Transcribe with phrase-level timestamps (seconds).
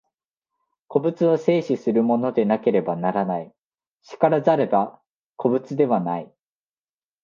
[0.87, 3.53] 個物は生死するものでなければならない、
[4.19, 4.99] 然らざれば
[5.35, 6.33] 個物ではない。